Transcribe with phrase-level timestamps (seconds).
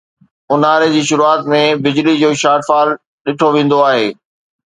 [0.51, 2.87] اونهاري جي شروعات ۾ بجلي جو شارٽ فال
[3.27, 4.09] ڏٺو ويندو آهي